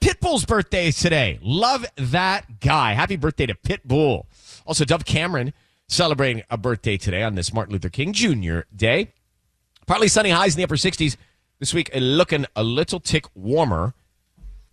Pitbull's 0.00 0.44
birthday 0.44 0.88
is 0.88 0.98
today. 0.98 1.38
Love 1.42 1.84
that 1.96 2.60
guy. 2.60 2.92
Happy 2.92 3.16
birthday 3.16 3.46
to 3.46 3.54
Pitbull. 3.54 4.26
Also, 4.66 4.84
Dove 4.84 5.04
Cameron 5.04 5.52
celebrating 5.88 6.42
a 6.50 6.56
birthday 6.56 6.96
today 6.96 7.22
on 7.22 7.34
this 7.34 7.52
Martin 7.52 7.72
Luther 7.72 7.88
King 7.88 8.12
Jr. 8.12 8.60
Day. 8.74 9.12
Partly 9.86 10.08
sunny 10.08 10.30
highs 10.30 10.54
in 10.54 10.58
the 10.58 10.64
upper 10.64 10.76
60s. 10.76 11.16
This 11.58 11.74
week, 11.74 11.90
looking 11.94 12.46
a 12.54 12.62
little 12.62 13.00
tick 13.00 13.24
warmer. 13.34 13.94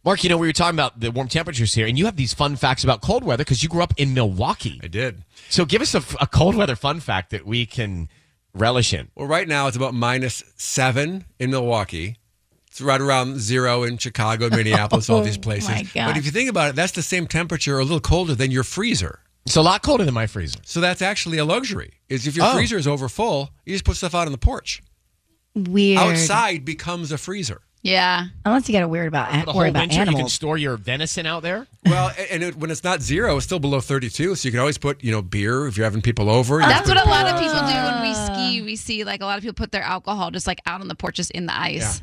Mark, 0.03 0.23
you 0.23 0.29
know, 0.29 0.37
we 0.37 0.45
were 0.45 0.53
talking 0.53 0.75
about 0.75 0.99
the 0.99 1.09
warm 1.09 1.27
temperatures 1.27 1.73
here, 1.73 1.87
and 1.87 1.97
you 1.97 2.05
have 2.05 2.15
these 2.15 2.33
fun 2.33 2.55
facts 2.55 2.83
about 2.83 3.01
cold 3.01 3.23
weather 3.23 3.43
because 3.43 3.63
you 3.63 3.69
grew 3.69 3.81
up 3.81 3.93
in 3.97 4.13
Milwaukee. 4.13 4.79
I 4.83 4.87
did. 4.87 5.23
So 5.49 5.65
give 5.65 5.81
us 5.81 5.95
a, 5.95 6.03
a 6.21 6.27
cold 6.27 6.55
weather 6.55 6.75
fun 6.75 6.99
fact 6.99 7.31
that 7.31 7.43
we 7.43 7.65
can 7.65 8.07
relish 8.53 8.93
in. 8.93 9.09
Well, 9.15 9.27
right 9.27 9.47
now 9.47 9.65
it's 9.67 9.75
about 9.75 9.95
minus 9.95 10.43
seven 10.57 11.25
in 11.39 11.49
Milwaukee. 11.49 12.17
It's 12.75 12.81
right 12.81 12.99
around 12.99 13.39
zero 13.39 13.83
in 13.83 13.97
Chicago, 13.97 14.49
Minneapolis, 14.49 15.09
all 15.09 15.21
these 15.21 15.37
oh 15.37 15.41
places. 15.41 15.69
my 15.69 15.83
God. 15.93 16.07
But 16.07 16.17
if 16.17 16.25
you 16.25 16.31
think 16.31 16.49
about 16.49 16.71
it, 16.71 16.75
that's 16.75 16.91
the 16.91 17.01
same 17.01 17.25
temperature, 17.25 17.77
or 17.77 17.79
a 17.79 17.83
little 17.83 18.01
colder 18.01 18.35
than 18.35 18.51
your 18.51 18.65
freezer. 18.65 19.19
It's 19.45 19.55
a 19.55 19.61
lot 19.61 19.81
colder 19.81 20.03
than 20.03 20.13
my 20.13 20.27
freezer. 20.27 20.59
So 20.65 20.81
that's 20.81 21.01
actually 21.01 21.37
a 21.37 21.45
luxury. 21.45 21.93
Is 22.09 22.27
if 22.27 22.35
your 22.35 22.45
Oh. 22.47 22.53
freezer 22.53 22.77
is 22.77 22.85
over 22.85 23.07
full, 23.07 23.51
you 23.65 23.71
just 23.71 23.85
put 23.85 23.95
stuff 23.95 24.13
out 24.13 24.25
on 24.25 24.33
the 24.33 24.37
porch. 24.37 24.83
Weird. 25.55 25.99
Outside 25.99 26.65
becomes 26.65 27.13
a 27.13 27.17
freezer. 27.17 27.61
Yeah. 27.81 28.25
Unless 28.43 28.67
you 28.67 28.73
got 28.73 28.81
to 28.81 28.89
worry 28.89 29.07
about 29.07 29.31
For 29.31 29.45
the 29.45 29.51
whole 29.53 29.59
worry 29.61 29.69
about 29.69 29.79
winter, 29.83 29.95
you 29.95 30.05
can 30.05 30.13
animals. 30.15 30.33
store 30.33 30.57
your 30.57 30.75
venison 30.75 31.25
out 31.25 31.43
there. 31.43 31.67
Well, 31.85 32.11
a- 32.17 32.33
and 32.33 32.43
it, 32.43 32.57
when 32.57 32.71
it's 32.71 32.83
not 32.83 33.01
zero, 33.01 33.37
it's 33.37 33.45
still 33.45 33.59
below 33.59 33.79
32. 33.79 34.35
So 34.35 34.47
you 34.47 34.51
can 34.51 34.59
always 34.59 34.77
put, 34.77 35.01
you 35.01 35.13
know, 35.13 35.21
beer 35.21 35.65
if 35.67 35.77
you're 35.77 35.85
having 35.85 36.01
people 36.01 36.29
over. 36.29 36.55
You 36.55 36.65
That's 36.67 36.89
just 36.89 36.89
what 36.89 36.97
put- 36.97 37.07
a 37.07 37.09
lot 37.09 37.27
of 37.27 37.39
people 37.39 37.55
do 37.59 37.73
when 37.73 38.01
we 38.01 38.13
ski. 38.15 38.61
We 38.63 38.75
see 38.75 39.05
like 39.05 39.21
a 39.21 39.25
lot 39.25 39.37
of 39.37 39.43
people 39.43 39.53
put 39.53 39.71
their 39.71 39.83
alcohol 39.83 40.29
just 40.31 40.45
like 40.45 40.59
out 40.65 40.81
on 40.81 40.89
the 40.89 40.95
porch, 40.95 41.05
porches 41.05 41.29
in 41.29 41.45
the 41.45 41.57
ice. 41.57 42.01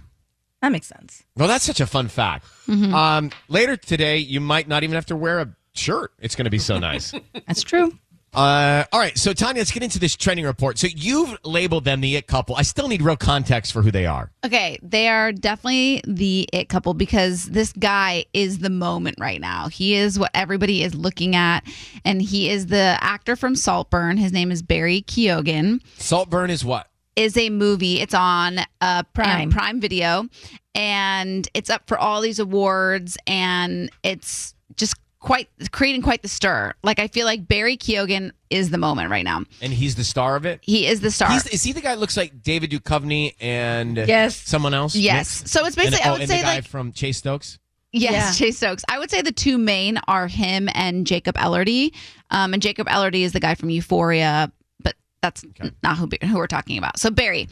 That 0.63 0.73
makes 0.73 0.87
sense. 0.87 1.25
Well, 1.37 1.49
that's 1.49 1.65
such 1.65 1.81
a 1.81 1.87
fun 1.87 2.09
fact. 2.09 2.47
Mhm. 2.69 2.93
Um, 2.95 3.31
later 3.49 3.77
today, 3.77 4.19
you 4.19 4.41
might 4.41 4.69
not 4.69 4.85
even 4.85 4.95
have 4.95 5.07
to 5.07 5.17
wear 5.17 5.41
a 5.41 5.49
shirt. 5.75 6.13
It's 6.21 6.37
going 6.37 6.45
to 6.45 6.51
be 6.51 6.59
so 6.61 6.79
nice. 6.79 7.13
That's 7.47 7.63
true. 7.63 7.99
Uh, 8.35 8.85
all 8.93 9.01
right, 9.01 9.19
so 9.19 9.35
Tanya, 9.35 9.61
let's 9.61 9.71
get 9.73 9.83
into 9.83 9.99
this 9.99 10.17
trending 10.17 10.47
report. 10.47 10.79
So 10.79 10.87
you've 10.87 11.37
labeled 11.45 11.85
them 11.85 12.01
the 12.01 12.17
it 12.17 12.27
couple. 12.27 12.57
I 12.57 12.63
still 12.63 12.89
need 12.89 13.03
real 13.03 13.17
context 13.17 13.75
for 13.75 13.83
who 13.83 13.91
they 13.91 14.07
are. 14.07 14.31
Okay, 14.43 14.79
they 14.83 15.09
are 15.09 15.33
definitely 15.33 16.01
the 16.07 16.49
it 16.51 16.71
couple 16.71 16.95
because 16.95 17.45
this 17.47 17.73
guy 17.75 18.25
is 18.33 18.61
the 18.61 18.71
moment 18.71 19.17
right 19.21 19.39
now. 19.39 19.69
He 19.69 19.95
is 19.97 20.19
what 20.19 20.31
everybody 20.33 20.83
is 20.83 20.95
looking 20.95 21.37
at, 21.37 21.63
and 22.07 22.23
he 22.23 22.49
is 22.49 22.69
the 22.69 22.97
actor 23.03 23.37
from 23.37 23.55
Saltburn. 23.55 24.17
His 24.17 24.33
name 24.33 24.51
is 24.51 24.63
Barry 24.63 25.03
Keoghan. 25.03 25.81
Saltburn 25.99 26.49
is 26.49 26.65
what? 26.65 26.87
Is 27.15 27.37
a 27.37 27.51
movie. 27.51 28.01
It's 28.01 28.15
on 28.15 28.59
uh, 28.81 29.03
Prime. 29.13 29.51
Prime 29.51 29.81
Video, 29.81 30.27
and 30.75 31.47
it's 31.55 31.69
up 31.71 31.83
for 31.87 31.99
all 31.99 32.21
these 32.23 32.39
awards, 32.39 33.19
and 33.27 33.91
it's 34.03 34.55
just 34.77 34.95
quite 35.19 35.49
creating 35.71 36.03
quite 36.03 36.23
the 36.23 36.29
stir. 36.29 36.73
Like 36.83 36.99
I 36.99 37.07
feel 37.09 37.27
like 37.27 37.47
Barry 37.47 37.77
Keoghan 37.77 38.33
is 38.51 38.71
the 38.71 38.79
moment 38.79 39.11
right 39.11 39.25
now. 39.25 39.43
And 39.61 39.73
he's 39.73 39.95
the 39.95 40.05
star 40.05 40.37
of 40.37 40.47
it. 40.47 40.61
He 40.63 40.87
is 40.87 41.01
the 41.01 41.11
star. 41.11 41.31
He's, 41.31 41.47
is 41.47 41.63
he 41.63 41.73
the 41.73 41.81
guy 41.81 41.95
that 41.95 42.01
looks 42.01 42.17
like 42.17 42.43
David 42.43 42.71
Duchovny 42.71 43.35
and 43.41 43.97
Yes. 43.99 44.35
someone 44.37 44.75
else? 44.75 44.95
Yes. 44.97 45.43
mixed? 45.43 45.49
So 45.55 45.65
it's 45.67 45.77
basically- 45.77 45.99
and, 46.01 46.07
I 46.07 46.09
oh, 46.09 46.13
would 46.13 46.21
and 46.23 46.31
say, 46.31 46.39
the 46.39 46.43
guy 46.43 46.55
like- 46.57 46.65
from 46.67 46.93
Chase 46.93 47.19
Stokes. 47.19 47.59
Yes, 47.93 48.13
Yeah. 48.13 48.33
Chase 48.47 48.57
Stokes. 48.57 48.85
I 48.89 48.99
would 48.99 49.11
say 49.11 49.21
the 49.23 49.33
two 49.33 49.59
main 49.59 49.99
are 50.09 50.27
him 50.27 50.69
and 50.75 51.07
Jacob 51.07 51.37
Elordi. 51.37 51.93
Um, 52.31 52.55
and 52.55 52.63
Jacob 52.63 52.87
Elordi 52.89 53.21
is 53.23 53.33
the 53.33 53.41
guy 53.41 53.55
from 53.55 53.69
Euphoria, 53.71 54.51
but 55.23 55.35
that's 55.35 55.45
not 55.83 55.99
who, 55.99 56.09
who 56.27 56.37
we're 56.37 56.47
talking 56.47 56.79
about. 56.79 56.99
So 56.99 57.11
Barry, 57.11 57.49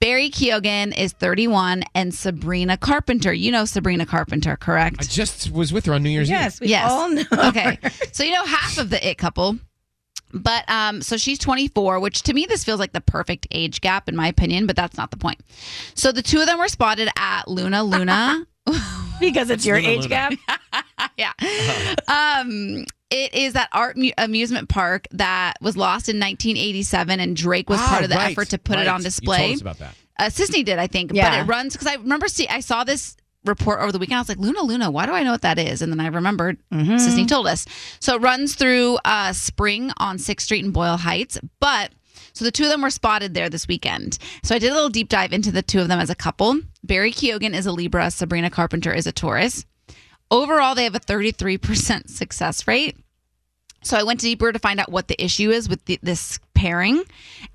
Barry 0.00 0.30
Keoghan 0.30 0.96
is 0.96 1.12
31, 1.12 1.84
and 1.94 2.14
Sabrina 2.14 2.76
Carpenter. 2.76 3.32
You 3.32 3.50
know 3.52 3.64
Sabrina 3.64 4.06
Carpenter, 4.06 4.56
correct? 4.56 4.96
I 5.00 5.04
just 5.04 5.50
was 5.50 5.72
with 5.72 5.86
her 5.86 5.94
on 5.94 6.02
New 6.02 6.10
Year's 6.10 6.28
Yes, 6.28 6.60
Eve. 6.60 6.68
Yes, 6.68 6.68
we 6.68 6.68
Yes. 6.68 6.90
all 6.90 7.08
know. 7.10 7.48
okay, 7.48 7.78
so 8.12 8.22
you 8.22 8.32
know 8.32 8.44
half 8.44 8.78
of 8.78 8.90
the 8.90 9.08
it 9.08 9.18
couple. 9.18 9.58
But 10.32 10.68
um, 10.68 11.02
so 11.02 11.16
she's 11.16 11.38
24, 11.38 12.00
which 12.00 12.22
to 12.24 12.34
me 12.34 12.46
this 12.48 12.64
feels 12.64 12.80
like 12.80 12.92
the 12.92 13.00
perfect 13.00 13.46
age 13.50 13.80
gap 13.80 14.08
in 14.08 14.16
my 14.16 14.28
opinion, 14.28 14.66
but 14.66 14.76
that's 14.76 14.98
not 14.98 15.10
the 15.10 15.16
point. 15.16 15.40
So 15.94 16.12
the 16.12 16.20
two 16.22 16.40
of 16.40 16.46
them 16.46 16.58
were 16.58 16.68
spotted 16.68 17.08
at 17.16 17.48
Luna 17.48 17.82
Luna. 17.82 18.44
because 19.20 19.48
it's 19.48 19.64
your 19.64 19.76
Luna 19.76 19.88
age 19.88 20.02
Luna. 20.08 20.08
gap. 20.08 20.32
yeah. 21.16 21.32
Um, 22.08 22.84
it 23.10 23.34
is 23.34 23.52
that 23.54 23.68
art 23.72 23.96
mu- 23.96 24.10
amusement 24.18 24.68
park 24.68 25.06
that 25.12 25.54
was 25.60 25.76
lost 25.76 26.08
in 26.08 26.16
1987, 26.18 27.20
and 27.20 27.36
Drake 27.36 27.68
was 27.70 27.80
Ah, 27.80 27.88
part 27.88 28.04
of 28.04 28.10
the 28.10 28.16
right, 28.16 28.32
effort 28.32 28.48
to 28.50 28.58
put 28.58 28.76
it 28.76 28.80
right. 28.80 28.88
on 28.88 29.00
You 29.00 29.04
display. 29.04 29.38
told 29.38 29.54
us 29.54 29.60
about 29.60 29.78
that. 29.78 29.94
Uh, 30.18 30.24
Sisanie 30.24 30.64
did, 30.64 30.78
I 30.78 30.86
think, 30.86 31.12
Yeah. 31.14 31.30
but 31.30 31.38
it 31.40 31.42
runs 31.48 31.74
because 31.74 31.86
I 31.86 31.94
remember 31.94 32.26
see 32.28 32.48
I 32.48 32.60
saw 32.60 32.84
this 32.84 33.16
report 33.44 33.80
over 33.80 33.92
the 33.92 33.98
weekend. 33.98 34.16
I 34.16 34.20
was 34.20 34.28
like, 34.28 34.38
Luna 34.38 34.62
Luna, 34.62 34.90
why 34.90 35.06
do 35.06 35.12
I 35.12 35.22
know 35.22 35.30
what 35.32 35.42
that 35.42 35.58
is? 35.58 35.82
And 35.82 35.92
then 35.92 36.00
I 36.00 36.08
remembered 36.08 36.58
Mm-hmm. 36.72 36.92
Sisanie 36.96 37.28
told 37.28 37.46
us. 37.46 37.64
So 38.00 38.16
it 38.16 38.22
runs 38.22 38.54
through 38.56 38.98
uh, 39.04 39.32
Spring 39.32 39.92
on 39.98 40.18
Sixth 40.18 40.46
Street 40.46 40.64
in 40.64 40.70
Boyle 40.72 40.96
Heights, 40.96 41.38
but. 41.60 41.92
So 42.32 42.44
the 42.44 42.50
two 42.50 42.64
of 42.64 42.68
them 42.70 42.82
were 42.82 42.90
spotted 42.90 43.32
there 43.32 43.48
this 43.48 43.66
weekend. 43.66 44.18
So 44.42 44.54
I 44.54 44.58
did 44.58 44.70
a 44.70 44.74
little 44.74 44.90
deep 44.90 45.08
dive 45.08 45.32
into 45.32 45.50
the 45.50 45.62
two 45.62 45.80
of 45.80 45.88
them 45.88 45.98
as 45.98 46.10
a 46.10 46.14
couple. 46.14 46.60
Barry 46.84 47.10
Keoghan 47.10 47.54
is 47.54 47.64
a 47.64 47.72
Libra, 47.72 48.10
Sabrina 48.10 48.50
Carpenter 48.50 48.92
is 48.92 49.06
a 49.06 49.12
Taurus. 49.12 49.64
Overall, 50.30 50.74
they 50.74 50.84
have 50.84 50.94
a 50.94 51.00
33% 51.00 52.08
success 52.08 52.66
rate. 52.66 52.96
So 53.82 53.96
I 53.96 54.02
went 54.02 54.20
deeper 54.20 54.52
to 54.52 54.58
find 54.58 54.80
out 54.80 54.90
what 54.90 55.06
the 55.06 55.22
issue 55.22 55.50
is 55.50 55.68
with 55.68 55.84
the, 55.84 55.98
this 56.02 56.40
pairing, 56.54 57.04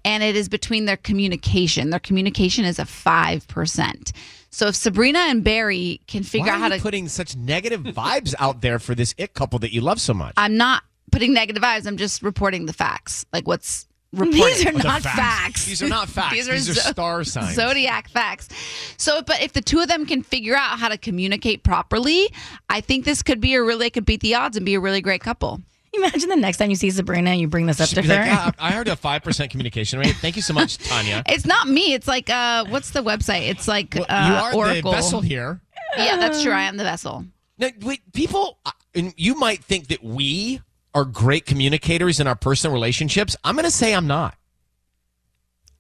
and 0.05 0.23
it 0.23 0.37
is 0.37 0.47
between 0.47 0.85
their 0.85 0.95
communication. 0.95 1.89
Their 1.89 1.99
communication 1.99 2.63
is 2.63 2.79
a 2.79 2.83
5%. 2.83 4.11
So 4.49 4.67
if 4.67 4.75
Sabrina 4.75 5.19
and 5.19 5.43
Barry 5.43 5.99
can 6.07 6.23
figure 6.23 6.47
Why 6.47 6.53
out 6.53 6.55
are 6.55 6.59
how 6.59 6.67
you 6.67 6.77
to, 6.77 6.81
putting 6.81 7.07
such 7.09 7.35
negative 7.35 7.81
vibes 7.81 8.33
out 8.39 8.61
there 8.61 8.79
for 8.79 8.95
this 8.95 9.13
it 9.17 9.33
couple 9.33 9.59
that 9.59 9.73
you 9.73 9.81
love 9.81 9.99
so 9.99 10.13
much? 10.13 10.33
I'm 10.37 10.55
not 10.55 10.83
putting 11.11 11.33
negative 11.33 11.61
vibes. 11.61 11.85
I'm 11.85 11.97
just 11.97 12.21
reporting 12.21 12.65
the 12.65 12.73
facts, 12.73 13.25
like 13.33 13.45
what's 13.45 13.87
reported. 14.13 14.33
These 14.33 14.65
are 14.65 14.71
The 14.73 14.83
not 14.83 15.01
facts. 15.01 15.65
These 15.65 15.81
are 15.83 15.87
not 15.87 16.09
facts. 16.09 16.33
These 16.33 16.47
These 16.47 16.69
are 16.69 16.71
are, 16.71 16.75
zo- 16.83 16.91
star 16.91 17.23
signs. 17.23 17.55
Zodiac 17.55 18.09
facts. 18.09 18.49
So, 18.97 19.21
but 19.21 19.41
if 19.41 19.53
the 19.53 19.61
two 19.61 19.79
of 19.79 19.87
them 19.87 20.05
can 20.05 20.23
figure 20.23 20.55
out 20.55 20.79
how 20.79 20.89
to 20.89 20.97
communicate 20.97 21.63
properly, 21.63 22.31
I 22.69 22.81
think 22.81 23.05
this 23.05 23.23
could 23.23 23.39
be 23.41 23.53
a 23.55 23.61
really 23.63 23.89
could 23.89 24.05
beat 24.05 24.21
the 24.21 24.35
odds 24.35 24.57
and 24.57 24.65
be 24.65 24.73
a 24.75 24.79
really 24.79 25.01
great 25.01 25.21
couple. 25.21 25.61
Imagine 25.93 26.29
the 26.29 26.37
next 26.37 26.55
time 26.57 26.69
you 26.69 26.77
see 26.77 26.89
Sabrina 26.89 27.31
and 27.31 27.41
you 27.41 27.47
bring 27.49 27.65
this 27.65 27.81
up 27.81 27.89
She'd 27.89 27.95
to 27.95 28.01
her. 28.03 28.07
like, 28.15 28.25
"Yeah, 28.25 28.51
I 28.59 28.71
heard 28.71 28.87
a 28.87 28.95
five 28.95 29.23
percent 29.23 29.51
communication 29.51 29.99
rate. 29.99 30.15
Thank 30.15 30.37
you 30.37 30.41
so 30.41 30.53
much, 30.53 30.77
Tanya. 30.89 31.21
It's 31.27 31.45
not 31.45 31.67
me. 31.67 31.93
It's 31.93 32.07
like 32.07 32.29
uh, 32.29 32.63
what's 32.69 32.91
the 32.91 33.01
website? 33.03 33.49
It's 33.49 33.67
like 33.67 33.95
Well, 33.95 34.05
uh, 34.07 34.27
you 34.27 34.33
are 34.35 34.55
Oracle. 34.55 34.91
the 34.91 34.95
vessel 34.97 35.19
here. 35.19 35.59
Yeah, 35.97 36.15
that's 36.15 36.41
true. 36.43 36.53
I 36.53 36.61
am 36.63 36.77
the 36.77 36.85
vessel. 36.85 37.25
Now, 37.57 37.67
wait, 37.81 37.99
people, 38.13 38.57
uh, 38.65 38.71
and 38.95 39.13
you 39.17 39.35
might 39.35 39.61
think 39.65 39.87
that 39.89 40.01
we 40.01 40.61
are 40.93 41.05
great 41.05 41.45
communicators 41.45 42.19
in 42.19 42.27
our 42.27 42.35
personal 42.35 42.73
relationships. 42.73 43.35
I'm 43.43 43.55
going 43.55 43.65
to 43.65 43.71
say 43.71 43.93
I'm 43.93 44.07
not. 44.07 44.35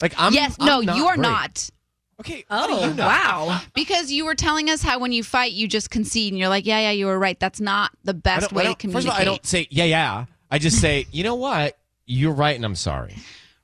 Like 0.01 0.13
I'm. 0.17 0.33
yes, 0.33 0.55
I'm 0.59 0.85
no, 0.85 0.93
you 0.95 1.07
are 1.07 1.15
great. 1.15 1.21
not. 1.21 1.69
Okay. 2.19 2.45
oh, 2.51 2.87
you 2.87 2.93
know? 2.93 3.05
wow. 3.05 3.61
Because 3.73 4.11
you 4.11 4.25
were 4.25 4.35
telling 4.35 4.69
us 4.69 4.83
how 4.83 4.99
when 4.99 5.11
you 5.11 5.23
fight, 5.23 5.53
you 5.53 5.67
just 5.67 5.89
concede 5.89 6.31
and 6.31 6.39
you're 6.39 6.49
like, 6.49 6.67
yeah, 6.67 6.79
yeah, 6.79 6.91
you 6.91 7.07
were 7.07 7.17
right. 7.17 7.39
That's 7.39 7.59
not 7.59 7.91
the 8.03 8.13
best 8.13 8.53
way 8.53 8.67
to 8.67 8.75
communicate. 8.75 8.93
First 8.93 9.07
of 9.07 9.13
all, 9.13 9.19
I 9.19 9.23
don't 9.23 9.45
say 9.45 9.67
yeah, 9.71 9.85
yeah. 9.85 10.25
I 10.51 10.59
just 10.59 10.79
say, 10.79 11.07
you 11.11 11.23
know 11.23 11.35
what? 11.35 11.77
You're 12.05 12.33
right, 12.33 12.55
and 12.55 12.65
I'm 12.65 12.75
sorry. 12.75 13.15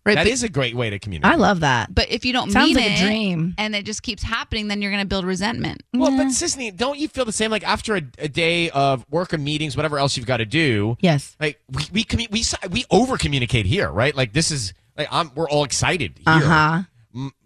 Right, 0.08 0.16
That 0.16 0.24
but, 0.24 0.32
is 0.32 0.42
a 0.44 0.48
great 0.50 0.74
way 0.74 0.90
to 0.90 1.00
communicate. 1.00 1.32
I 1.34 1.36
love 1.36 1.60
that. 1.60 1.94
but 1.94 2.10
if 2.10 2.24
you 2.24 2.32
don't 2.32 2.50
Sounds 2.50 2.68
mean 2.68 2.78
like 2.78 2.92
a 2.92 2.94
it 2.94 3.06
dream. 3.06 3.54
and 3.58 3.76
it 3.76 3.86
just 3.86 4.04
keeps 4.04 4.24
happening, 4.24 4.70
then 4.70 4.82
you're 4.82 4.90
going 4.92 5.04
to 5.04 5.08
build 5.08 5.26
resentment. 5.26 5.84
Well, 5.94 6.12
but 6.16 6.28
Sisanie, 6.28 6.76
don't 6.76 6.98
you 6.98 7.10
feel 7.10 7.26
the 7.26 7.34
same? 7.34 7.52
Like 7.52 7.68
after 7.68 7.96
a, 7.98 8.02
a 8.18 8.30
day 8.30 8.70
of 8.70 9.06
work 9.10 9.34
and 9.34 9.44
meetings, 9.44 9.76
whatever 9.76 10.00
else 10.00 10.16
you've 10.16 10.26
got 10.26 10.38
to 10.38 10.46
do, 10.46 10.96
Yes. 11.02 11.36
like 11.42 11.60
we 11.70 11.84
we 11.92 12.04
commu- 12.06 12.32
we 12.32 12.44
we 12.72 12.86
over 12.90 13.18
communicate 13.18 13.66
here, 13.66 13.90
right? 13.92 14.16
Like 14.16 14.32
this 14.32 14.50
is 14.50 14.74
like 14.98 15.10
I'm 15.12 15.30
we're 15.36 15.50
all 15.50 15.66
excited. 15.66 16.20
Uh 16.26 16.40
huh. 16.40 16.82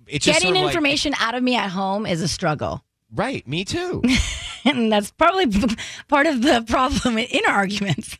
It's 0.08 0.26
just 0.26 0.40
Getting 0.40 0.50
sort 0.54 0.58
of 0.58 0.64
like- 0.66 0.72
information 0.72 1.14
out 1.20 1.34
of 1.34 1.42
me 1.42 1.56
at 1.56 1.70
home 1.72 2.06
is 2.06 2.22
a 2.22 2.28
struggle. 2.28 2.84
right? 3.12 3.48
Me 3.48 3.66
too. 3.66 4.04
And 4.64 4.92
that's 4.92 5.10
probably 5.10 5.48
p- 5.48 5.76
part 6.08 6.28
of 6.28 6.44
the 6.44 6.64
problem 6.68 7.18
in 7.18 7.40
our 7.48 7.56
arguments. 7.56 8.16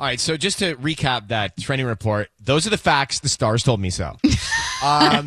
All 0.00 0.06
right, 0.06 0.18
so 0.18 0.38
just 0.38 0.60
to 0.60 0.76
recap 0.76 1.28
that 1.28 1.58
training 1.58 1.84
report, 1.84 2.30
those 2.42 2.66
are 2.66 2.70
the 2.70 2.78
facts. 2.78 3.20
The 3.20 3.28
stars 3.28 3.62
told 3.62 3.80
me 3.80 3.90
so. 3.90 4.16
Um, 4.82 5.26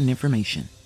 important 0.00 0.10
information. 0.10 0.79